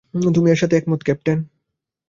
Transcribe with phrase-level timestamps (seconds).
[0.35, 1.37] তুমি এর সাথে একমত, ক্যাপ্টেন?